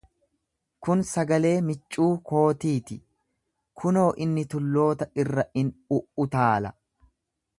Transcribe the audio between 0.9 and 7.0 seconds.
sagalee miccuu kootii ti! Kunoo, inni tulloota irra in u'utaala,